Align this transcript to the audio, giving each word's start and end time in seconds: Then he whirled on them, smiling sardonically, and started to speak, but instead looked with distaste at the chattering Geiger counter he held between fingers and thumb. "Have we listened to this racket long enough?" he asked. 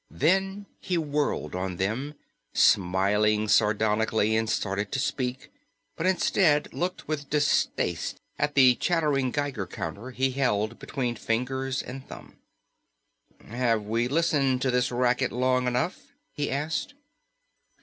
Then 0.09 0.65
he 0.79 0.97
whirled 0.97 1.53
on 1.53 1.77
them, 1.77 2.15
smiling 2.55 3.47
sardonically, 3.47 4.35
and 4.35 4.49
started 4.49 4.91
to 4.93 4.97
speak, 4.99 5.51
but 5.95 6.07
instead 6.07 6.73
looked 6.73 7.07
with 7.07 7.29
distaste 7.29 8.19
at 8.39 8.55
the 8.55 8.73
chattering 8.73 9.29
Geiger 9.29 9.67
counter 9.67 10.09
he 10.09 10.31
held 10.31 10.79
between 10.79 11.15
fingers 11.15 11.83
and 11.83 12.03
thumb. 12.09 12.37
"Have 13.47 13.83
we 13.83 14.07
listened 14.07 14.63
to 14.63 14.71
this 14.71 14.91
racket 14.91 15.31
long 15.31 15.67
enough?" 15.67 16.01
he 16.33 16.49
asked. 16.49 16.95